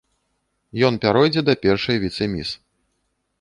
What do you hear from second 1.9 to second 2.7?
віцэ-міс.